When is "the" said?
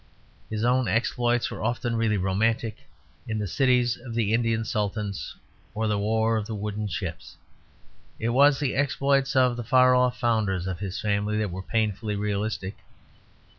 3.37-3.45, 4.15-4.33, 5.87-5.99, 6.47-6.55, 8.59-8.73, 9.57-9.63